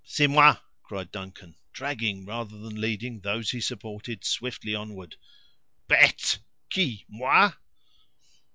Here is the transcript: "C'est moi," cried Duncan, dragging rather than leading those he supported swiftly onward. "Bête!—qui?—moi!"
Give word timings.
"C'est 0.03 0.25
moi," 0.25 0.57
cried 0.81 1.11
Duncan, 1.11 1.55
dragging 1.73 2.25
rather 2.25 2.57
than 2.57 2.81
leading 2.81 3.19
those 3.19 3.51
he 3.51 3.61
supported 3.61 4.25
swiftly 4.25 4.73
onward. 4.73 5.15
"Bête!—qui?—moi!" 5.87 7.51